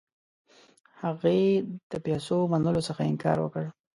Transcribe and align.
هغې 1.01 1.41
د 1.91 1.93
پیسو 2.05 2.37
منلو 2.51 2.81
څخه 2.89 3.01
انکار 3.11 3.37
وکړ. 3.41 3.65